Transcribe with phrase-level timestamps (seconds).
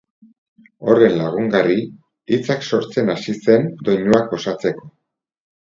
[0.87, 1.77] Horren lagungarri,
[2.33, 4.93] hitzak sortzen hasi zen doinuak osatzeko